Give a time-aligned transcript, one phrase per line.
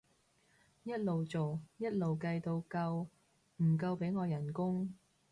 [0.81, 3.05] 一路做一路計到夠
[3.57, 4.91] 唔夠俾我人工